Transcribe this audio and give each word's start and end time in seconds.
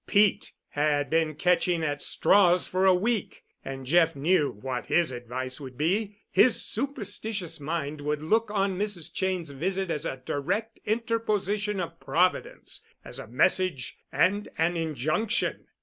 Pete 0.07 0.53
had 0.69 1.11
been 1.11 1.35
catching 1.35 1.83
at 1.83 2.01
straws 2.01 2.65
for 2.65 2.87
a 2.87 2.95
week, 2.95 3.43
and 3.63 3.85
Jeff 3.85 4.15
knew 4.15 4.49
what 4.49 4.87
his 4.87 5.11
advice 5.11 5.61
would 5.61 5.77
be. 5.77 6.17
His 6.31 6.65
superstitious 6.65 7.59
mind 7.59 8.01
would 8.01 8.23
look 8.23 8.49
on 8.49 8.79
Mrs. 8.79 9.13
Cheyne's 9.13 9.51
visit 9.51 9.91
as 9.91 10.07
a 10.07 10.17
direct 10.25 10.79
interposition 10.85 11.79
of 11.79 11.99
Providence, 11.99 12.81
as 13.05 13.19
a 13.19 13.27
message 13.27 13.99
and 14.11 14.49
an 14.57 14.75
injunction. 14.75 15.67